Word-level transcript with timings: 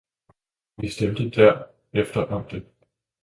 Vi 0.81 0.89
stemte 0.89 1.29
derefter 1.93 2.23
om 2.25 2.43
det. 2.51 2.63